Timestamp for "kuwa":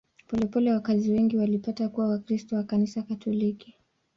1.89-2.07